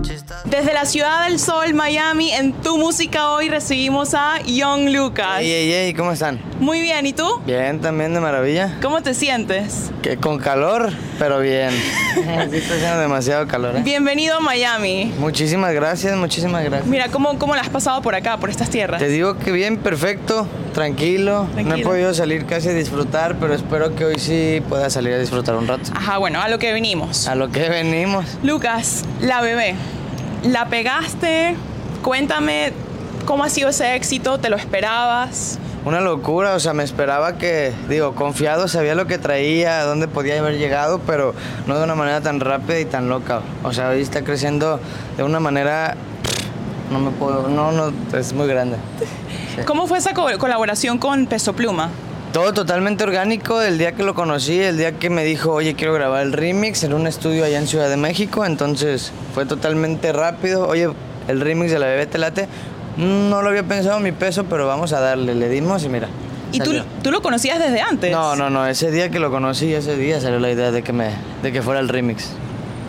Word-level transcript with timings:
just 0.00 0.31
Desde 0.44 0.74
la 0.74 0.84
ciudad 0.86 1.28
del 1.28 1.38
sol, 1.38 1.72
Miami, 1.72 2.32
en 2.32 2.52
tu 2.52 2.76
música 2.76 3.30
hoy 3.30 3.48
recibimos 3.48 4.12
a 4.12 4.40
Young 4.42 4.88
Lucas. 4.90 5.40
Ey, 5.40 5.50
ey, 5.50 5.72
ey, 5.72 5.94
¿cómo 5.94 6.10
están? 6.12 6.40
Muy 6.58 6.80
bien, 6.80 7.06
¿y 7.06 7.12
tú? 7.12 7.40
Bien, 7.46 7.80
también 7.80 8.12
de 8.12 8.18
maravilla. 8.20 8.76
¿Cómo 8.82 9.02
te 9.02 9.14
sientes? 9.14 9.92
Que 10.02 10.16
con 10.16 10.38
calor, 10.38 10.92
pero 11.18 11.38
bien. 11.38 11.70
sí, 12.50 12.56
está 12.56 12.74
haciendo 12.74 12.98
demasiado 13.00 13.46
calor, 13.46 13.76
¿eh? 13.76 13.82
Bienvenido 13.84 14.36
a 14.36 14.40
Miami. 14.40 15.12
Muchísimas 15.18 15.72
gracias, 15.74 16.16
muchísimas 16.16 16.64
gracias. 16.64 16.88
Mira, 16.88 17.08
¿cómo, 17.08 17.38
¿cómo 17.38 17.54
la 17.54 17.62
has 17.62 17.68
pasado 17.70 18.02
por 18.02 18.16
acá, 18.16 18.36
por 18.38 18.50
estas 18.50 18.68
tierras? 18.68 18.98
Te 19.00 19.08
digo 19.08 19.38
que 19.38 19.52
bien, 19.52 19.76
perfecto, 19.78 20.48
tranquilo. 20.74 21.44
No 21.54 21.60
he 21.60 21.64
Tranquilo. 21.64 21.88
podido 21.88 22.14
salir 22.14 22.46
casi 22.46 22.68
a 22.68 22.72
disfrutar, 22.74 23.36
pero 23.38 23.54
espero 23.54 23.94
que 23.94 24.06
hoy 24.06 24.18
sí 24.18 24.60
pueda 24.68 24.90
salir 24.90 25.12
a 25.14 25.18
disfrutar 25.18 25.54
un 25.54 25.68
rato. 25.68 25.92
Ajá, 25.94 26.18
bueno, 26.18 26.42
a 26.42 26.48
lo 26.48 26.58
que 26.58 26.72
venimos. 26.72 27.28
A 27.28 27.36
lo 27.36 27.48
que 27.50 27.68
venimos. 27.68 28.26
Lucas, 28.42 29.04
la 29.20 29.40
bebé, 29.40 29.76
¿la 30.44 30.66
pegaste? 30.66 31.54
Cuéntame 32.02 32.72
cómo 33.26 33.44
ha 33.44 33.48
sido 33.48 33.68
ese 33.68 33.94
éxito, 33.94 34.38
¿te 34.38 34.48
lo 34.50 34.56
esperabas? 34.56 35.58
Una 35.84 36.00
locura, 36.00 36.54
o 36.54 36.60
sea, 36.60 36.72
me 36.74 36.84
esperaba 36.84 37.38
que, 37.38 37.72
digo, 37.88 38.14
confiado, 38.14 38.68
sabía 38.68 38.94
lo 38.94 39.06
que 39.06 39.18
traía, 39.18 39.80
a 39.80 39.84
dónde 39.84 40.06
podía 40.06 40.38
haber 40.38 40.56
llegado, 40.58 41.00
pero 41.06 41.34
no 41.66 41.76
de 41.76 41.82
una 41.84 41.94
manera 41.96 42.20
tan 42.20 42.38
rápida 42.38 42.78
y 42.78 42.84
tan 42.84 43.08
loca. 43.08 43.40
O 43.64 43.72
sea, 43.72 43.88
hoy 43.88 44.00
está 44.00 44.22
creciendo 44.22 44.78
de 45.16 45.24
una 45.24 45.40
manera, 45.40 45.96
no 46.90 47.00
me 47.00 47.10
puedo, 47.10 47.48
no, 47.48 47.72
no, 47.72 47.92
es 48.16 48.32
muy 48.32 48.46
grande. 48.46 48.76
Sí. 49.56 49.62
¿Cómo 49.66 49.86
fue 49.88 49.98
esa 49.98 50.14
co- 50.14 50.26
colaboración 50.38 50.98
con 50.98 51.26
Peso 51.26 51.52
Pluma? 51.52 51.88
Todo 52.32 52.54
totalmente 52.54 53.04
orgánico, 53.04 53.60
el 53.60 53.76
día 53.76 53.92
que 53.92 54.02
lo 54.02 54.14
conocí, 54.14 54.58
el 54.58 54.78
día 54.78 54.92
que 54.92 55.10
me 55.10 55.22
dijo, 55.22 55.52
oye, 55.52 55.74
quiero 55.74 55.92
grabar 55.92 56.22
el 56.22 56.32
remix 56.32 56.82
en 56.82 56.94
un 56.94 57.06
estudio 57.06 57.44
allá 57.44 57.58
en 57.58 57.66
Ciudad 57.66 57.90
de 57.90 57.98
México, 57.98 58.46
entonces 58.46 59.12
fue 59.34 59.44
totalmente 59.44 60.14
rápido, 60.14 60.66
oye, 60.66 60.88
el 61.28 61.40
remix 61.42 61.70
de 61.70 61.78
la 61.78 61.86
bebé 61.86 62.06
te 62.06 62.16
late, 62.16 62.48
no 62.96 63.42
lo 63.42 63.50
había 63.50 63.64
pensado 63.64 64.00
mi 64.00 64.12
peso, 64.12 64.44
pero 64.44 64.66
vamos 64.66 64.94
a 64.94 65.00
darle, 65.00 65.34
le 65.34 65.50
dimos 65.50 65.84
y 65.84 65.90
mira. 65.90 66.08
¿Y 66.52 66.60
tú, 66.60 66.72
tú 67.02 67.10
lo 67.10 67.20
conocías 67.20 67.58
desde 67.58 67.82
antes? 67.82 68.10
No, 68.10 68.34
no, 68.34 68.48
no, 68.48 68.66
ese 68.66 68.90
día 68.90 69.10
que 69.10 69.18
lo 69.18 69.30
conocí, 69.30 69.74
ese 69.74 69.96
día 69.96 70.18
salió 70.18 70.38
la 70.38 70.50
idea 70.50 70.70
de 70.70 70.82
que, 70.82 70.94
me, 70.94 71.10
de 71.42 71.52
que 71.52 71.60
fuera 71.60 71.80
el 71.80 71.90
remix. 71.90 72.30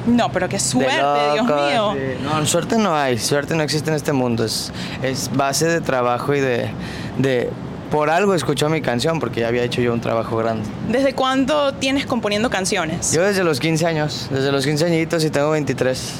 No, 0.08 0.32
pero 0.32 0.48
qué 0.48 0.60
suerte, 0.60 0.94
Dios 1.34 1.46
mío. 1.46 1.94
sí. 1.96 2.24
No, 2.24 2.46
suerte 2.46 2.78
no 2.78 2.96
hay, 2.96 3.18
suerte 3.18 3.56
no 3.56 3.64
existe 3.64 3.90
en 3.90 3.98
este 3.98 4.14
mundo, 4.14 4.46
es, 4.46 4.72
es 5.02 5.30
base 5.36 5.66
de 5.68 5.82
trabajo 5.82 6.34
y 6.34 6.40
de, 6.40 6.70
de... 7.18 7.50
Por 7.94 8.10
algo 8.10 8.34
escuchó 8.34 8.70
mi 8.70 8.82
canción, 8.82 9.20
porque 9.20 9.42
ya 9.42 9.50
había 9.50 9.62
hecho 9.62 9.80
yo 9.80 9.94
un 9.94 10.02
trabajo 10.02 10.36
grande. 10.36 10.68
¿Desde 10.90 11.14
cuándo 11.14 11.76
tienes 11.76 12.08
componiendo 12.08 12.50
canciones? 12.50 13.14
Yo 13.14 13.22
desde 13.22 13.44
los 13.44 13.60
15 13.60 13.86
años, 13.86 14.30
desde 14.32 14.52
los 14.52 14.66
15 14.66 14.86
añitos 14.88 15.24
y 15.24 15.30
tengo 15.30 15.52
23. 15.52 16.14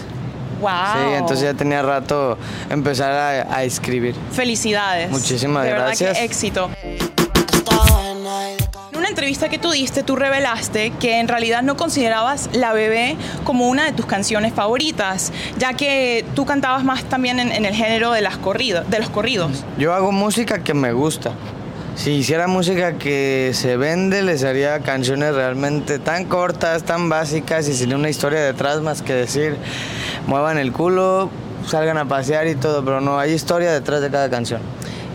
wow. 0.62 0.70
Sí, 0.70 1.14
entonces 1.16 1.46
ya 1.46 1.56
tenía 1.56 1.82
rato 1.82 2.38
empezar 2.70 3.12
a, 3.12 3.56
a 3.56 3.64
escribir. 3.64 4.14
Felicidades. 4.32 5.10
Muchísimas 5.10 5.64
de 5.64 5.72
verdad 5.72 5.88
gracias. 5.88 6.16
que 6.16 6.24
éxito. 6.24 6.70
En 8.92 9.00
una 9.00 9.10
entrevista 9.10 9.50
que 9.50 9.58
tú 9.58 9.72
diste, 9.72 10.04
tú 10.04 10.16
revelaste 10.16 10.92
que 11.00 11.20
en 11.20 11.28
realidad 11.28 11.64
no 11.64 11.76
considerabas 11.76 12.52
La 12.54 12.74
Bebé 12.74 13.16
como 13.46 13.68
una 13.68 13.86
de 13.86 13.94
tus 13.94 14.06
canciones 14.06 14.54
favoritas, 14.54 15.34
ya 15.58 15.74
que 15.74 16.24
tú 16.36 16.46
cantabas 16.46 16.84
más 16.84 17.04
también 17.06 17.40
en, 17.40 17.52
en 17.52 17.66
el 17.66 17.74
género 17.74 18.12
de, 18.12 18.22
las 18.22 18.38
corridas, 18.38 18.88
de 18.92 19.00
los 19.00 19.10
corridos. 19.10 19.66
Yo 19.80 19.92
hago 19.92 20.12
música 20.12 20.64
que 20.64 20.76
me 20.76 20.94
gusta. 20.94 21.32
Si 21.96 22.12
hiciera 22.12 22.48
música 22.48 22.94
que 22.94 23.52
se 23.54 23.78
vende, 23.78 24.24
les 24.24 24.44
haría 24.44 24.80
canciones 24.80 25.36
realmente 25.36 26.00
tan 26.00 26.26
cortas, 26.26 26.84
tan 26.84 27.08
básicas 27.08 27.68
y 27.70 27.74
sin 27.74 27.94
una 27.94 28.10
historia 28.10 28.42
detrás 28.42 28.82
más 28.82 29.02
que 29.04 29.14
decir, 29.14 29.58
muevan 30.28 30.58
el 30.58 30.72
culo, 30.74 31.30
salgan 31.68 31.98
a 31.98 32.06
pasear 32.06 32.48
y 32.48 32.56
todo, 32.56 32.84
pero 32.84 33.00
no, 33.00 33.20
hay 33.20 33.32
historia 33.32 33.72
detrás 33.72 34.02
de 34.02 34.10
cada 34.10 34.30
canción. 34.30 34.60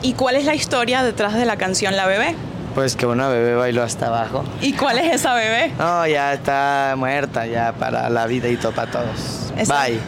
¿Y 0.02 0.12
cuál 0.14 0.36
es 0.36 0.44
la 0.44 0.54
historia 0.54 1.02
detrás 1.02 1.34
de 1.34 1.44
la 1.44 1.56
canción 1.56 1.96
La 1.96 2.06
Bebé? 2.06 2.36
Pues 2.74 2.94
que 2.94 3.06
una 3.06 3.28
bebé 3.28 3.56
bailó 3.56 3.82
hasta 3.82 4.06
abajo. 4.06 4.44
¿Y 4.60 4.72
cuál 4.74 4.98
es 4.98 5.12
esa 5.14 5.34
bebé? 5.34 5.72
No, 5.78 6.06
ya 6.06 6.32
está 6.32 6.94
muerta, 6.96 7.44
ya 7.46 7.72
para 7.72 8.08
la 8.08 8.26
vida 8.26 8.48
y 8.48 8.56
todo 8.56 8.70
para 8.72 8.90
todos. 8.92 9.52
Esa- 9.56 9.84
Bye. 9.86 9.98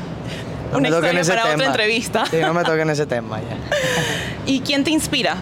No 0.72 0.78
Una 0.78 0.88
historia 0.88 1.22
para 1.22 1.40
otra 1.42 1.50
tema. 1.52 1.64
entrevista. 1.66 2.24
Sí, 2.30 2.36
no 2.40 2.54
me 2.54 2.62
toquen 2.64 2.90
ese 2.90 3.06
tema 3.06 3.38
ya. 3.40 3.56
¿Y 4.46 4.60
quién 4.60 4.84
te 4.84 4.90
inspira? 4.90 5.36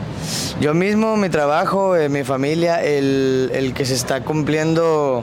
Yo 0.60 0.74
mismo, 0.74 1.16
mi 1.16 1.28
trabajo, 1.28 1.96
eh, 1.96 2.08
mi 2.08 2.24
familia, 2.24 2.82
el, 2.82 3.50
el 3.54 3.74
que 3.74 3.84
se 3.84 3.94
está 3.94 4.22
cumpliendo, 4.22 5.22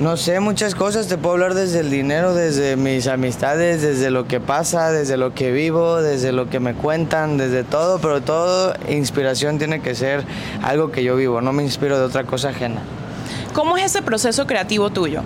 no 0.00 0.16
sé, 0.16 0.40
muchas 0.40 0.74
cosas. 0.74 1.06
Te 1.08 1.16
puedo 1.18 1.34
hablar 1.34 1.54
desde 1.54 1.80
el 1.80 1.90
dinero, 1.90 2.34
desde 2.34 2.76
mis 2.76 3.06
amistades, 3.06 3.80
desde 3.82 4.10
lo 4.10 4.26
que 4.26 4.40
pasa, 4.40 4.90
desde 4.92 5.16
lo 5.16 5.34
que 5.34 5.50
vivo, 5.52 6.02
desde 6.02 6.32
lo 6.32 6.50
que 6.50 6.60
me 6.60 6.74
cuentan, 6.74 7.38
desde 7.38 7.64
todo, 7.64 7.98
pero 8.00 8.20
todo 8.20 8.74
inspiración 8.88 9.58
tiene 9.58 9.80
que 9.80 9.94
ser 9.94 10.24
algo 10.62 10.90
que 10.90 11.02
yo 11.02 11.16
vivo. 11.16 11.40
No 11.40 11.52
me 11.52 11.62
inspiro 11.62 11.98
de 11.98 12.04
otra 12.04 12.24
cosa 12.24 12.50
ajena. 12.50 12.82
¿Cómo 13.54 13.76
es 13.76 13.84
ese 13.86 14.02
proceso 14.02 14.46
creativo 14.46 14.90
tuyo? 14.90 15.22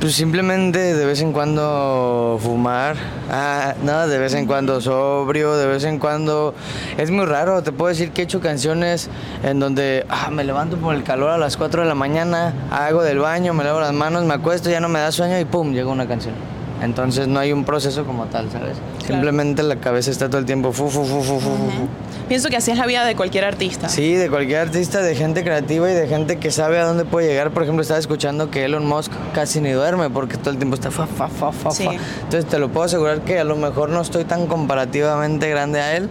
Pues 0.00 0.14
simplemente 0.14 0.94
de 0.94 1.04
vez 1.04 1.20
en 1.20 1.30
cuando 1.30 2.38
fumar, 2.40 2.96
ah, 3.30 3.74
de 4.08 4.18
vez 4.18 4.32
en 4.32 4.46
cuando 4.46 4.80
sobrio, 4.80 5.58
de 5.58 5.66
vez 5.66 5.84
en 5.84 5.98
cuando... 5.98 6.54
Es 6.96 7.10
muy 7.10 7.26
raro, 7.26 7.62
te 7.62 7.70
puedo 7.70 7.90
decir 7.90 8.10
que 8.10 8.22
he 8.22 8.24
hecho 8.24 8.40
canciones 8.40 9.10
en 9.42 9.60
donde 9.60 10.06
ah, 10.08 10.30
me 10.30 10.42
levanto 10.42 10.78
por 10.78 10.94
el 10.94 11.02
calor 11.02 11.28
a 11.28 11.36
las 11.36 11.58
4 11.58 11.82
de 11.82 11.86
la 11.86 11.94
mañana, 11.94 12.54
hago 12.70 13.02
del 13.02 13.18
baño, 13.18 13.52
me 13.52 13.62
lavo 13.62 13.78
las 13.78 13.92
manos, 13.92 14.24
me 14.24 14.32
acuesto, 14.32 14.70
ya 14.70 14.80
no 14.80 14.88
me 14.88 15.00
da 15.00 15.12
sueño 15.12 15.38
y 15.38 15.44
pum, 15.44 15.74
llega 15.74 15.90
una 15.90 16.08
canción. 16.08 16.34
Entonces 16.80 17.28
no 17.28 17.38
hay 17.38 17.52
un 17.52 17.64
proceso 17.64 18.06
como 18.06 18.24
tal, 18.24 18.50
¿sabes? 18.50 18.78
Simplemente 19.10 19.62
la 19.62 19.76
cabeza 19.76 20.10
está 20.10 20.28
todo 20.28 20.38
el 20.38 20.44
tiempo 20.46 20.72
fu, 20.72 20.88
fu, 20.88 21.04
fu, 21.04 21.22
fu, 21.22 21.22
fu, 21.22 21.40
fu, 21.40 21.70
fu. 21.70 21.88
Pienso 22.28 22.48
que 22.48 22.56
así 22.56 22.70
es 22.70 22.78
la 22.78 22.86
vida 22.86 23.04
de 23.04 23.16
cualquier 23.16 23.44
artista. 23.44 23.88
Sí, 23.88 24.12
de 24.14 24.30
cualquier 24.30 24.60
artista, 24.60 25.02
de 25.02 25.16
gente 25.16 25.42
creativa 25.42 25.90
y 25.90 25.94
de 25.94 26.06
gente 26.06 26.36
que 26.38 26.50
sabe 26.52 26.78
a 26.78 26.84
dónde 26.84 27.04
puede 27.04 27.26
llegar. 27.26 27.50
Por 27.50 27.64
ejemplo, 27.64 27.82
estaba 27.82 27.98
escuchando 27.98 28.50
que 28.50 28.64
Elon 28.64 28.86
Musk 28.86 29.10
casi 29.34 29.60
ni 29.60 29.70
duerme 29.72 30.10
porque 30.10 30.36
todo 30.36 30.50
el 30.50 30.56
tiempo 30.56 30.76
está 30.76 30.90
fa, 30.92 31.06
fa, 31.08 31.28
fa, 31.28 31.50
fa, 31.50 31.70
Sí. 31.72 31.84
fa. 31.86 31.92
Entonces 32.22 32.46
te 32.46 32.58
lo 32.60 32.68
puedo 32.68 32.86
asegurar 32.86 33.22
que 33.22 33.40
a 33.40 33.44
lo 33.44 33.56
mejor 33.56 33.88
no 33.90 34.00
estoy 34.00 34.24
tan 34.24 34.46
comparativamente 34.46 35.48
grande 35.50 35.80
a 35.80 35.96
él, 35.96 36.08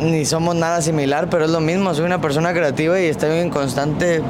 ni 0.00 0.24
somos 0.24 0.54
nada 0.56 0.80
similar, 0.80 1.28
pero 1.28 1.44
es 1.44 1.50
lo 1.50 1.60
mismo. 1.60 1.92
Soy 1.94 2.04
una 2.06 2.20
persona 2.22 2.52
creativa 2.54 2.98
y 2.98 3.04
estoy 3.06 3.38
en 3.40 3.50
constante 3.50 4.22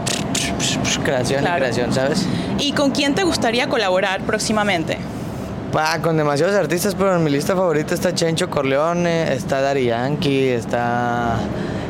creación 1.05 1.41
Claro. 1.43 1.57
y 1.57 1.61
creación, 1.61 1.93
¿sabes? 1.95 2.27
¿Y 2.59 2.73
con 2.73 2.91
quién 2.91 3.15
te 3.15 3.23
gustaría 3.25 3.69
colaborar 3.69 4.23
próximamente? 4.23 4.99
Pa, 5.75 5.99
con 6.01 6.17
demasiados 6.17 6.55
artistas, 6.55 6.95
pero 6.95 7.17
en 7.17 7.25
mi 7.25 7.33
lista 7.33 7.57
favorita 7.57 7.95
está 7.95 8.15
Chencho 8.15 8.49
Corleone, 8.49 9.33
está 9.35 9.61
Dari 9.61 9.87
Yankee, 9.87 10.51
está. 10.51 11.37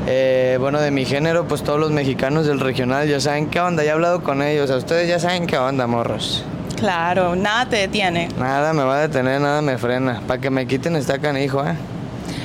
eh, 0.06 0.56
bueno, 0.58 0.80
de 0.80 0.90
mi 0.90 1.04
género, 1.04 1.46
pues 1.46 1.62
todos 1.62 1.78
los 1.78 1.90
mexicanos 1.90 2.46
del 2.46 2.60
regional 2.60 3.06
ya 3.06 3.20
saben 3.20 3.48
qué 3.50 3.60
onda, 3.60 3.84
ya 3.84 3.90
he 3.90 3.92
hablado 3.92 4.22
con 4.22 4.40
ellos, 4.40 4.70
a 4.70 4.76
ustedes 4.76 5.06
ya 5.06 5.18
saben 5.18 5.46
qué 5.46 5.58
onda, 5.58 5.86
morros. 5.86 6.46
Claro, 6.78 7.36
nada 7.36 7.66
te 7.68 7.76
detiene. 7.76 8.28
Nada 8.38 8.72
me 8.72 8.84
va 8.84 8.96
a 8.96 9.00
detener, 9.00 9.38
nada 9.42 9.60
me 9.60 9.76
frena. 9.76 10.22
Para 10.26 10.40
que 10.40 10.48
me 10.48 10.66
quiten 10.66 10.96
está 10.96 11.18
canijo, 11.18 11.62
¿eh? 11.62 11.74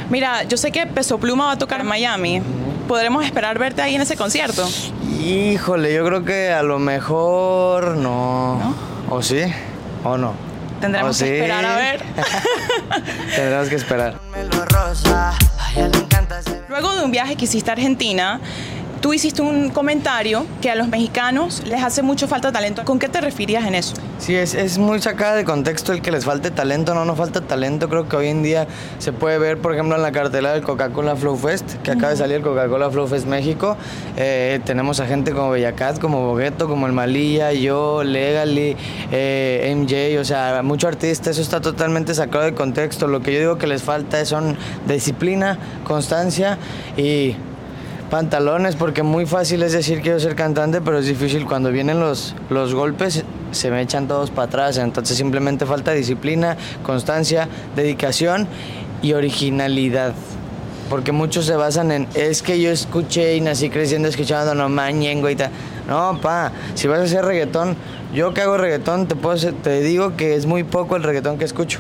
Mira, 0.10 0.44
yo 0.44 0.58
sé 0.58 0.74
que 0.74 0.86
Peso 0.88 1.20
Pluma 1.20 1.46
va 1.46 1.52
a 1.54 1.58
tocar 1.58 1.80
en 1.80 1.88
Miami. 1.88 2.42
¿Podremos 2.86 3.24
esperar 3.24 3.58
verte 3.58 3.82
ahí 3.82 3.96
en 3.96 4.02
ese 4.02 4.18
concierto? 4.18 4.68
Híjole, 5.24 5.94
yo 5.94 6.06
creo 6.06 6.26
que 6.26 6.52
a 6.52 6.64
lo 6.64 6.80
mejor 6.80 7.96
no. 7.96 8.76
¿O 9.10 9.22
sí? 9.22 9.42
¿O 10.04 10.18
no? 10.18 10.49
Tendremos 10.80 11.16
¿O 11.16 11.20
que 11.24 11.30
sí? 11.30 11.36
esperar 11.36 11.66
a 11.66 11.76
ver. 11.76 12.04
Tendremos 13.36 13.70
que 13.70 13.76
esperar. 13.76 14.16
Luego 16.68 16.96
de 16.96 17.04
un 17.04 17.12
viaje 17.12 17.36
que 17.36 17.46
hiciste 17.46 17.70
a 17.70 17.74
Argentina, 17.74 18.40
tú 19.00 19.14
hiciste 19.14 19.42
un 19.42 19.70
comentario 19.70 20.46
que 20.62 20.70
a 20.70 20.76
los 20.76 20.88
mexicanos 20.88 21.64
les 21.66 21.82
hace 21.84 22.02
mucho 22.02 22.28
falta 22.28 22.52
talento. 22.52 22.84
¿Con 22.86 23.00
qué 23.00 23.10
te 23.10 23.22
referías 23.22 23.66
en 23.66 23.76
eso? 23.76 23.96
Sí, 24.20 24.36
es, 24.36 24.54
es 24.54 24.78
muy 24.78 25.02
sacada 25.02 25.36
de 25.36 25.46
contexto 25.46 25.94
el 25.94 26.02
que 26.02 26.12
les 26.12 26.26
falte 26.26 26.52
talento, 26.52 26.94
no, 26.94 27.06
no 27.06 27.16
falta 27.16 27.42
talento. 27.42 27.90
Creo 27.90 28.08
que 28.08 28.16
hoy 28.16 28.28
en 28.28 28.44
día 28.44 28.68
se 29.00 29.14
puede 29.14 29.38
ver, 29.38 29.60
por 29.60 29.74
ejemplo, 29.74 29.96
en 29.96 30.02
la 30.02 30.12
cartela 30.12 30.54
del 30.54 30.64
Coca-Cola 30.64 31.16
Flow 31.16 31.38
Fest, 31.38 31.76
que 31.84 31.92
acaba 31.92 32.10
de 32.10 32.18
salir 32.18 32.38
el 32.38 32.42
Coca-Cola 32.42 32.90
Flow 32.90 33.08
Fest 33.08 33.26
México. 33.28 33.78
Eh, 34.18 34.60
tenemos 34.66 35.00
a 35.00 35.06
gente 35.06 35.32
como 35.32 35.52
Bellacat, 35.52 36.00
como 36.00 36.26
Bogueto, 36.26 36.68
como 36.68 36.86
El 36.88 36.94
Malilla, 36.94 37.54
yo, 37.54 38.04
Legally, 38.04 38.76
eh, 39.12 39.74
MJ, 39.76 40.20
o 40.20 40.26
sea, 40.26 40.62
mucho 40.64 40.88
artista. 40.88 41.30
Eso 41.30 41.42
está 41.42 41.62
totalmente 41.62 42.14
sacado 42.14 42.44
de 42.44 42.54
contexto. 42.54 43.08
Lo 43.08 43.22
que 43.22 43.34
yo 43.34 43.40
digo 43.40 43.58
que 43.58 43.68
les 43.68 43.84
falta 43.84 44.24
son 44.26 44.58
disciplina, 44.88 45.58
constancia 45.86 46.58
y 46.98 47.36
pantalones, 48.10 48.76
porque 48.76 49.04
muy 49.04 49.26
fácil 49.26 49.64
es 49.64 49.72
decir 49.72 50.02
quiero 50.02 50.20
ser 50.20 50.36
cantante, 50.36 50.82
pero 50.82 50.98
es 51.00 51.06
difícil 51.06 51.46
cuando 51.46 51.72
vienen 51.72 52.00
los, 52.00 52.36
los 52.50 52.74
golpes, 52.74 53.24
se 53.52 53.72
me 53.72 53.82
echan 53.82 54.08
todos 54.08 54.32
para 54.32 54.48
atrás. 54.48 54.78
Entonces 54.78 55.18
simplemente 55.18 55.66
falta 55.66 55.92
disciplina, 55.92 56.58
constancia, 56.84 57.48
dedicación 57.76 58.48
y 59.02 59.14
originalidad. 59.14 60.14
Porque 60.90 61.12
muchos 61.12 61.46
se 61.46 61.56
basan 61.56 61.92
en, 61.92 62.08
es 62.16 62.42
que 62.42 62.60
yo 62.60 62.72
escuché 62.72 63.36
y 63.36 63.42
nací 63.42 63.70
creciendo 63.70 64.08
escuchando 64.08 64.56
no 64.56 64.70
mañengo 64.70 65.30
y 65.30 65.36
tal. 65.36 65.52
No, 65.88 66.20
pa, 66.22 66.52
si 66.74 66.88
vas 66.88 67.00
a 67.00 67.04
hacer 67.04 67.26
reggaetón, 67.26 67.76
yo 68.14 68.34
que 68.34 68.42
hago 68.42 68.58
reggaetón, 68.58 69.08
te, 69.08 69.16
puedo, 69.16 69.54
te 69.54 69.82
digo 69.82 70.16
que 70.16 70.36
es 70.36 70.46
muy 70.46 70.64
poco 70.64 70.96
el 70.96 71.04
reggaetón 71.04 71.38
que 71.38 71.46
escucho. 71.46 71.80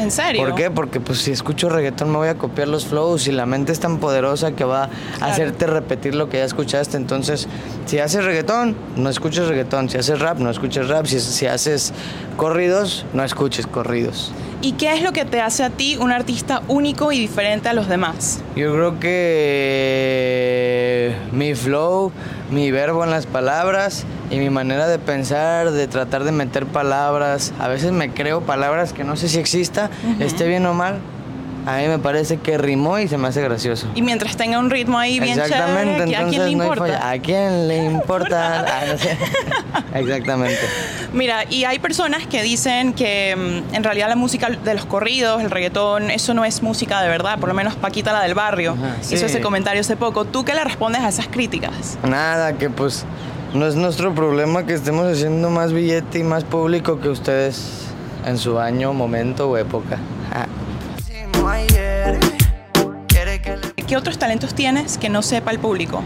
¿En 0.00 0.10
serio? 0.10 0.42
¿Por 0.42 0.54
qué? 0.54 0.70
Porque 0.70 0.98
pues 0.98 1.18
si 1.18 1.30
escucho 1.30 1.68
reggaetón 1.68 2.10
me 2.10 2.16
voy 2.16 2.28
a 2.28 2.36
copiar 2.36 2.68
los 2.68 2.86
flows 2.86 3.26
y 3.28 3.32
la 3.32 3.44
mente 3.44 3.70
es 3.70 3.80
tan 3.80 3.98
poderosa 3.98 4.52
que 4.52 4.64
va 4.64 4.88
a 5.20 5.26
hacerte 5.26 5.66
repetir 5.66 6.14
lo 6.14 6.30
que 6.30 6.38
ya 6.38 6.44
escuchaste. 6.44 6.96
Entonces, 6.96 7.48
si 7.84 7.98
haces 7.98 8.24
reggaetón, 8.24 8.74
no 8.96 9.10
escuches 9.10 9.46
reggaetón. 9.46 9.90
Si 9.90 9.98
haces 9.98 10.18
rap, 10.18 10.38
no 10.38 10.48
escuches 10.48 10.88
rap. 10.88 11.04
Si, 11.04 11.20
si 11.20 11.46
haces 11.46 11.92
corridos, 12.38 13.04
no 13.12 13.22
escuches 13.22 13.66
corridos. 13.66 14.32
¿Y 14.62 14.72
qué 14.72 14.94
es 14.94 15.02
lo 15.02 15.12
que 15.12 15.26
te 15.26 15.42
hace 15.42 15.64
a 15.64 15.70
ti 15.70 15.96
un 15.98 16.12
artista 16.12 16.62
único 16.68 17.12
y 17.12 17.18
diferente 17.18 17.68
a 17.68 17.74
los 17.74 17.88
demás? 17.88 18.40
Yo 18.56 18.72
creo 18.74 18.98
que 19.00 20.30
mi 21.32 21.54
flow, 21.54 22.12
mi 22.50 22.70
verbo 22.70 23.04
en 23.04 23.10
las 23.10 23.26
palabras 23.26 24.04
y 24.30 24.38
mi 24.38 24.50
manera 24.50 24.88
de 24.88 24.98
pensar, 24.98 25.70
de 25.70 25.86
tratar 25.88 26.24
de 26.24 26.32
meter 26.32 26.66
palabras. 26.66 27.52
A 27.58 27.68
veces 27.68 27.92
me 27.92 28.10
creo 28.10 28.40
palabras 28.42 28.92
que 28.92 29.04
no 29.04 29.16
sé 29.16 29.28
si 29.28 29.38
exista, 29.38 29.90
esté 30.18 30.46
bien 30.48 30.66
o 30.66 30.74
mal, 30.74 31.00
a 31.66 31.76
mí 31.76 31.88
me 31.88 31.98
parece 31.98 32.38
que 32.38 32.56
rimó 32.56 32.98
y 32.98 33.08
se 33.08 33.18
me 33.18 33.28
hace 33.28 33.42
gracioso. 33.42 33.86
Y 33.94 34.02
mientras 34.02 34.36
tenga 34.36 34.58
un 34.58 34.70
ritmo 34.70 34.98
ahí 34.98 35.20
bien 35.20 35.38
Exactamente, 35.38 36.04
chévere, 36.10 36.16
¿a 36.16 36.28
quién 36.28 36.48
le 36.48 36.56
no 36.56 36.64
importa? 36.64 37.10
¿A 37.10 37.18
quién 37.18 37.68
le 37.68 37.84
importa? 37.84 38.64
Ah. 38.66 38.84
Exactamente. 39.94 40.58
Mira, 41.12 41.44
y 41.48 41.64
hay 41.64 41.78
personas 41.78 42.26
que 42.26 42.42
dicen 42.42 42.92
que 42.92 43.34
mm, 43.36 43.74
en 43.74 43.84
realidad 43.84 44.08
la 44.08 44.16
música 44.16 44.48
de 44.48 44.74
los 44.74 44.84
corridos, 44.84 45.42
el 45.42 45.50
reggaetón, 45.50 46.10
eso 46.10 46.34
no 46.34 46.44
es 46.44 46.62
música 46.62 47.02
de 47.02 47.08
verdad, 47.08 47.38
por 47.38 47.48
lo 47.48 47.54
menos 47.54 47.74
Paquita 47.74 48.12
la 48.12 48.22
del 48.22 48.34
barrio 48.34 48.72
Ajá, 48.72 48.96
hizo 49.02 49.16
sí. 49.16 49.24
ese 49.24 49.40
comentario 49.40 49.80
hace 49.80 49.96
poco. 49.96 50.24
¿Tú 50.24 50.44
qué 50.44 50.54
le 50.54 50.62
respondes 50.62 51.02
a 51.02 51.08
esas 51.08 51.28
críticas? 51.28 51.98
Nada, 52.04 52.52
que 52.54 52.70
pues 52.70 53.04
no 53.54 53.66
es 53.66 53.74
nuestro 53.74 54.14
problema 54.14 54.64
que 54.64 54.74
estemos 54.74 55.06
haciendo 55.06 55.50
más 55.50 55.72
billete 55.72 56.20
y 56.20 56.22
más 56.22 56.44
público 56.44 57.00
que 57.00 57.08
ustedes 57.08 57.86
en 58.24 58.38
su 58.38 58.58
año, 58.58 58.92
momento 58.92 59.48
o 59.48 59.56
época. 59.56 59.98
¿Qué 63.86 63.96
otros 63.96 64.18
talentos 64.18 64.54
tienes 64.54 64.98
que 64.98 65.08
no 65.08 65.22
sepa 65.22 65.50
el 65.50 65.58
público? 65.58 66.02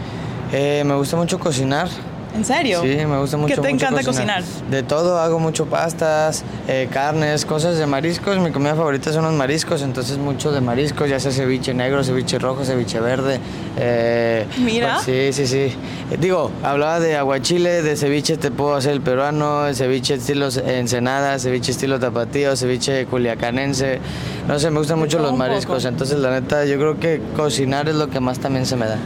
Eh, 0.51 0.83
me 0.85 0.95
gusta 0.95 1.17
mucho 1.17 1.39
cocinar. 1.39 1.87
¿En 2.35 2.43
serio? 2.43 2.81
Sí, 2.81 2.97
me 3.05 3.17
gusta 3.17 3.37
mucho. 3.37 3.55
¿Qué 3.55 3.61
te 3.61 3.71
mucho 3.73 3.85
encanta 3.85 4.03
cocinar? 4.03 4.43
De 4.69 4.83
todo, 4.83 5.19
hago 5.19 5.39
mucho 5.39 5.67
pastas, 5.67 6.43
eh, 6.67 6.89
carnes, 6.91 7.45
cosas 7.45 7.77
de 7.77 7.85
mariscos. 7.87 8.37
Mi 8.39 8.51
comida 8.51 8.75
favorita 8.75 9.13
son 9.13 9.23
los 9.23 9.33
mariscos, 9.33 9.81
entonces 9.81 10.17
mucho 10.17 10.51
de 10.51 10.59
mariscos, 10.59 11.09
ya 11.09 11.19
sea 11.19 11.31
ceviche 11.31 11.73
negro, 11.73 12.03
ceviche 12.03 12.37
rojo, 12.37 12.65
ceviche 12.65 12.99
verde. 12.99 13.39
eh, 13.77 14.45
Mira. 14.57 14.99
pues, 15.03 15.33
sí, 15.33 15.45
sí, 15.45 15.47
sí. 15.47 15.75
Eh, 16.11 16.17
digo, 16.19 16.51
hablaba 16.61 16.99
de 16.99 17.15
aguachile, 17.15 17.81
de 17.81 17.95
ceviche 17.95 18.35
te 18.37 18.51
puedo 18.51 18.75
hacer 18.75 18.91
el 18.91 19.01
peruano, 19.01 19.67
el 19.67 19.75
ceviche 19.75 20.15
estilo 20.15 20.49
ensenada, 20.65 21.39
ceviche 21.39 21.71
estilo 21.71 21.99
tapatío, 21.99 22.55
ceviche 22.57 23.05
culiacanense. 23.05 23.99
No 24.47 24.59
sé, 24.59 24.69
me 24.71 24.79
gustan 24.79 24.99
mucho 24.99 25.19
los 25.19 25.35
mariscos, 25.37 25.85
entonces 25.85 26.19
la 26.19 26.31
neta 26.31 26.65
yo 26.65 26.75
creo 26.77 26.99
que 26.99 27.21
cocinar 27.35 27.87
es 27.87 27.95
lo 27.95 28.09
que 28.09 28.19
más 28.19 28.39
también 28.39 28.65
se 28.65 28.75
me 28.75 28.87
da. 28.87 28.97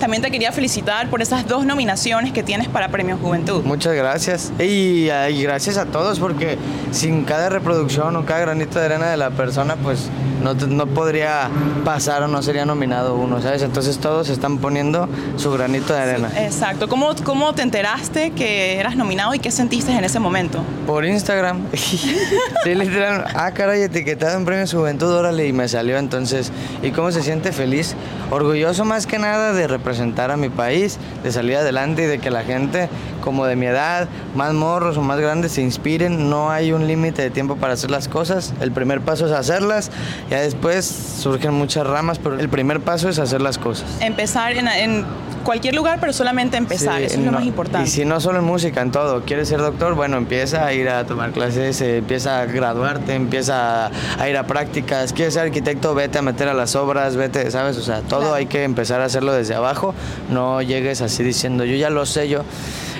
También 0.00 0.22
te 0.22 0.30
quería 0.30 0.52
felicitar 0.52 1.08
por 1.08 1.22
esas 1.22 1.46
dos 1.46 1.64
nominaciones 1.64 2.32
que 2.32 2.42
tienes 2.42 2.68
para 2.68 2.88
Premio 2.88 3.16
Juventud. 3.16 3.62
Muchas 3.64 3.94
gracias. 3.94 4.52
Y, 4.58 5.08
ah, 5.10 5.30
y 5.30 5.42
gracias 5.42 5.76
a 5.76 5.86
todos 5.86 6.18
porque 6.18 6.58
sin 6.90 7.24
cada 7.24 7.48
reproducción 7.48 8.16
o 8.16 8.24
cada 8.24 8.40
granito 8.40 8.78
de 8.78 8.86
arena 8.86 9.10
de 9.10 9.16
la 9.16 9.30
persona, 9.30 9.76
pues 9.76 10.08
no, 10.42 10.54
no 10.54 10.86
podría 10.86 11.48
pasar 11.84 12.22
o 12.22 12.28
no 12.28 12.42
sería 12.42 12.66
nominado 12.66 13.14
uno, 13.16 13.40
¿sabes? 13.40 13.62
Entonces 13.62 13.98
todos 13.98 14.28
están 14.28 14.58
poniendo 14.58 15.08
su 15.36 15.50
granito 15.52 15.94
de 15.94 16.00
arena. 16.00 16.30
Exacto. 16.36 16.88
¿Cómo, 16.88 17.14
¿Cómo 17.24 17.54
te 17.54 17.62
enteraste 17.62 18.32
que 18.32 18.78
eras 18.78 18.96
nominado 18.96 19.34
y 19.34 19.38
qué 19.38 19.50
sentiste 19.50 19.92
en 19.92 20.04
ese 20.04 20.18
momento? 20.18 20.62
Por 20.86 21.04
Instagram. 21.04 21.66
sí, 21.74 22.74
literal. 22.74 23.24
Ah, 23.34 23.52
caray, 23.52 23.82
etiquetado 23.82 24.36
en 24.36 24.44
Premios 24.44 24.72
Juventud, 24.72 25.10
órale, 25.10 25.46
y 25.46 25.52
me 25.52 25.68
salió 25.68 25.96
entonces. 25.98 26.52
¿Y 26.82 26.90
cómo 26.90 27.10
se 27.10 27.22
siente 27.22 27.52
feliz? 27.52 27.94
Orgulloso 28.30 28.84
más 28.84 29.06
que 29.06 29.18
nada 29.18 29.52
de 29.52 29.66
representar 29.84 30.30
a 30.30 30.38
mi 30.38 30.48
país, 30.48 30.98
de 31.22 31.30
salir 31.30 31.56
adelante 31.56 32.04
y 32.04 32.06
de 32.06 32.18
que 32.18 32.30
la 32.30 32.42
gente, 32.42 32.88
como 33.24 33.46
de 33.46 33.56
mi 33.56 33.64
edad, 33.66 34.06
más 34.34 34.52
morros 34.52 34.98
o 34.98 35.02
más 35.02 35.18
grandes, 35.18 35.52
se 35.52 35.62
inspiren. 35.62 36.28
No 36.28 36.50
hay 36.50 36.72
un 36.72 36.86
límite 36.86 37.22
de 37.22 37.30
tiempo 37.30 37.56
para 37.56 37.72
hacer 37.72 37.90
las 37.90 38.06
cosas. 38.06 38.52
El 38.60 38.70
primer 38.70 39.00
paso 39.00 39.24
es 39.26 39.32
hacerlas, 39.32 39.90
ya 40.30 40.40
después 40.42 40.84
surgen 40.84 41.54
muchas 41.54 41.86
ramas, 41.86 42.18
pero 42.18 42.38
el 42.38 42.48
primer 42.50 42.80
paso 42.80 43.08
es 43.08 43.18
hacer 43.18 43.40
las 43.40 43.56
cosas. 43.56 43.86
Empezar 44.00 44.52
en, 44.52 44.68
en 44.68 45.06
cualquier 45.42 45.74
lugar, 45.74 45.98
pero 46.00 46.12
solamente 46.12 46.56
empezar. 46.58 46.98
Sí, 46.98 47.04
Eso 47.06 47.18
es 47.20 47.24
lo 47.24 47.32
más 47.32 47.44
importante. 47.44 47.88
Y 47.88 47.90
si 47.90 48.04
no 48.04 48.20
solo 48.20 48.40
en 48.40 48.44
música, 48.44 48.82
en 48.82 48.90
todo. 48.90 49.22
¿Quieres 49.22 49.48
ser 49.48 49.60
doctor? 49.60 49.94
Bueno, 49.94 50.16
empieza 50.18 50.66
a 50.66 50.72
ir 50.74 50.88
a 50.90 51.04
tomar 51.06 51.32
clases, 51.32 51.80
eh, 51.80 51.98
empieza 51.98 52.40
a 52.40 52.44
graduarte, 52.46 53.14
empieza 53.14 53.86
a, 53.86 53.90
a 54.18 54.28
ir 54.28 54.36
a 54.36 54.46
prácticas. 54.46 55.12
¿Quieres 55.14 55.34
ser 55.34 55.44
arquitecto? 55.44 55.94
Vete 55.94 56.18
a 56.18 56.22
meter 56.22 56.48
a 56.48 56.54
las 56.54 56.76
obras, 56.76 57.16
vete, 57.16 57.50
¿sabes? 57.50 57.76
O 57.78 57.82
sea, 57.82 58.00
todo 58.02 58.20
Claro. 58.20 58.34
hay 58.34 58.46
que 58.46 58.64
empezar 58.64 59.00
a 59.00 59.04
hacerlo 59.06 59.32
desde 59.32 59.54
abajo. 59.54 59.94
No 60.30 60.60
llegues 60.62 61.00
así 61.00 61.22
diciendo, 61.22 61.64
yo 61.64 61.76
ya 61.76 61.90
lo 61.90 62.04
sé, 62.06 62.28
yo. 62.28 62.42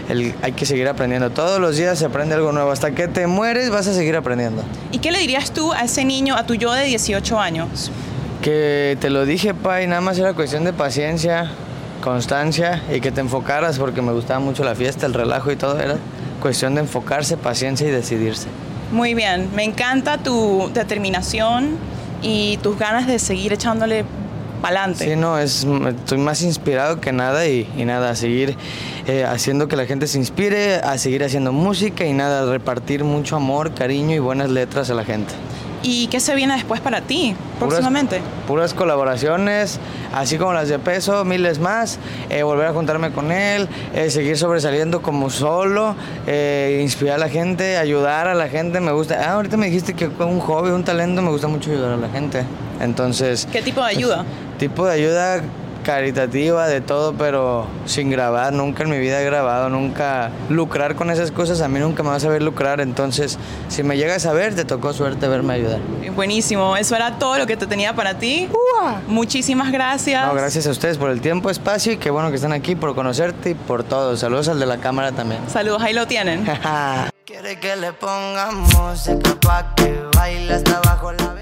El- 0.08 0.34
hay 0.42 0.52
que 0.52 0.66
seguir 0.66 0.86
aprendiendo. 0.88 1.30
Todos 1.30 1.60
los 1.60 1.76
días 1.76 1.98
se 1.98 2.04
aprende 2.06 2.34
algo 2.34 2.52
nuevo. 2.52 2.70
Hasta 2.70 2.90
que 2.92 3.08
te 3.08 3.26
mueres 3.26 3.70
vas 3.70 3.86
a 3.86 3.94
seguir 3.94 4.16
aprendiendo. 4.16 4.62
¿Y 4.92 4.98
qué 4.98 5.10
le 5.10 5.18
dirías 5.18 5.50
tú 5.52 5.72
a 5.72 5.82
ese 5.82 6.04
niño, 6.04 6.36
a 6.36 6.44
tu 6.46 6.54
yo 6.54 6.72
de 6.72 6.84
18 6.84 7.38
años? 7.40 7.90
Que 8.42 8.98
te 9.00 9.08
lo 9.10 9.24
dije, 9.24 9.54
pa, 9.54 9.80
y 9.82 9.86
nada 9.86 10.00
más 10.02 10.18
era 10.18 10.34
cuestión 10.34 10.64
de 10.64 10.72
paciencia, 10.74 11.50
constancia 12.02 12.82
y 12.94 13.00
que 13.00 13.10
te 13.10 13.20
enfocaras 13.22 13.78
porque 13.78 14.02
me 14.02 14.12
gustaba 14.12 14.40
mucho 14.40 14.62
la 14.64 14.74
fiesta, 14.74 15.06
el 15.06 15.14
relajo 15.14 15.50
y 15.50 15.56
todo. 15.56 15.78
Era 15.80 15.96
cuestión 16.42 16.74
de 16.74 16.82
enfocarse, 16.82 17.36
paciencia 17.38 17.88
y 17.88 17.90
decidirse. 17.90 18.48
Muy 18.92 19.14
bien, 19.14 19.48
me 19.54 19.64
encanta 19.64 20.18
tu 20.18 20.70
determinación 20.74 21.78
y 22.20 22.58
tus 22.58 22.78
ganas 22.78 23.06
de 23.06 23.18
seguir 23.18 23.54
echándole 23.54 24.04
Sí, 25.05 25.16
no, 25.16 25.38
es, 25.38 25.66
estoy 25.88 26.19
más 26.19 26.43
inspirado 26.43 27.00
que 27.00 27.12
nada 27.12 27.46
y, 27.46 27.69
y 27.76 27.84
nada, 27.84 28.11
a 28.11 28.14
seguir 28.16 28.56
eh, 29.06 29.25
haciendo 29.25 29.69
que 29.69 29.76
la 29.76 29.87
gente 29.87 30.06
se 30.06 30.19
inspire, 30.19 30.76
a 30.76 30.96
seguir 30.99 31.25
haciendo 31.25 31.52
música 31.52 32.05
y 32.05 32.12
nada, 32.12 32.43
a 32.43 32.46
repartir 32.50 33.05
mucho 33.05 33.37
amor, 33.37 33.75
cariño 33.75 34.14
y 34.14 34.19
buenas 34.19 34.50
letras 34.50 34.90
a 34.90 34.94
la 34.94 35.05
gente. 35.05 35.34
¿Y 35.87 36.06
qué 36.06 36.19
se 36.19 36.34
viene 36.34 36.55
después 36.55 36.81
para 36.81 37.02
ti, 37.02 37.37
próximamente? 37.58 38.22
Puras 38.49 38.72
colaboraciones, 38.72 39.78
así 40.14 40.38
como 40.38 40.55
las 40.55 40.70
de 40.70 40.78
peso, 40.78 41.26
miles 41.26 41.58
más, 41.58 41.99
eh, 42.31 42.43
volver 42.43 42.69
a 42.69 42.72
juntarme 42.72 43.10
con 43.12 43.31
él, 43.31 43.69
eh, 43.94 44.08
seguir 44.08 44.38
sobresaliendo 44.38 45.02
como 45.02 45.28
solo, 45.28 45.94
eh, 46.26 46.81
inspirar 46.82 47.17
a 47.17 47.19
la 47.19 47.28
gente, 47.28 47.76
ayudar 47.76 48.28
a 48.28 48.34
la 48.34 48.49
gente, 48.49 48.81
me 48.81 48.93
gusta. 48.93 49.28
Ah, 49.28 49.34
ahorita 49.34 49.58
me 49.58 49.67
dijiste 49.67 49.93
que 49.93 50.06
un 50.06 50.40
hobby, 50.40 50.70
un 50.70 50.84
talento, 50.84 51.20
me 51.20 51.29
gusta 51.29 51.48
mucho 51.48 51.70
ayudar 51.70 51.93
a 51.93 51.96
la 51.98 52.08
gente. 52.08 52.44
Entonces... 52.81 53.46
¿Qué 53.53 53.60
tipo 53.60 53.82
de 53.82 53.88
ayuda? 53.88 54.24
Tipo 54.58 54.87
de 54.87 54.93
ayuda 54.93 55.43
caritativa, 55.84 56.67
de 56.67 56.81
todo, 56.81 57.15
pero 57.15 57.67
sin 57.87 58.11
grabar. 58.11 58.53
Nunca 58.53 58.82
en 58.82 58.91
mi 58.91 58.99
vida 58.99 59.20
he 59.20 59.25
grabado, 59.25 59.69
nunca 59.69 60.31
lucrar 60.49 60.96
con 60.96 61.11
esas 61.11 61.31
cosas. 61.31 61.61
A 61.61 61.69
mí 61.69 61.79
nunca 61.79 62.03
me 62.03 62.08
vas 62.08 62.25
a 62.25 62.29
ver 62.29 62.43
lucrar. 62.43 62.81
Entonces, 62.81 63.39
si 63.69 63.84
me 63.84 63.96
llegas 63.96 64.27
a 64.27 64.32
ver, 64.32 64.56
te 64.56 64.65
tocó 64.65 64.93
suerte 64.93 65.29
verme 65.29 65.55
ayudar. 65.55 65.79
Buenísimo, 66.17 66.77
eso 66.77 66.96
era 66.96 67.19
todo 67.19 67.39
lo 67.39 67.46
que 67.46 67.56
te 67.56 67.67
tenía 67.69 67.94
para 67.94 68.19
ti. 68.19 68.49
Muchísimas 69.06 69.70
gracias. 69.70 70.27
No, 70.27 70.34
gracias 70.34 70.67
a 70.67 70.70
ustedes 70.70 70.99
por 70.99 71.11
el 71.11 71.20
tiempo, 71.20 71.51
espacio 71.51 71.93
y 71.93 71.96
qué 71.99 72.11
bueno 72.11 72.31
que 72.31 72.37
están 72.37 72.53
aquí, 72.53 72.75
por 72.75 72.94
conocerte 72.94 73.51
y 73.51 73.55
por 73.55 73.84
todo. 73.84 74.17
Saludos 74.17 74.49
al 74.49 74.58
de 74.58 74.67
la 74.67 74.79
cámara 74.79 75.13
también. 75.13 75.41
Saludos, 75.49 75.82
ahí 75.82 75.93
lo 75.93 76.06
tienen. 76.06 76.44
Quiere 77.25 77.58
que 77.58 77.77
le 77.77 77.93
pongamos 77.93 78.75
música 78.75 79.75
que 79.77 80.03
baile 80.17 80.55
hasta 80.55 80.77
abajo 80.77 81.13
la 81.13 81.33